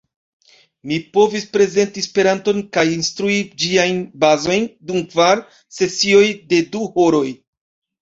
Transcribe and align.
Mi 0.91 0.95
povis 1.17 1.45
prezenti 1.57 2.03
Esperanton 2.05 2.65
kaj 2.79 2.87
instrui 2.95 3.37
ĝiajn 3.67 4.03
bazojn 4.27 4.69
dum 4.91 5.07
kvar 5.15 5.47
sesioj 5.81 6.27
de 6.53 6.67
du 6.75 6.87
horoj. 7.01 7.27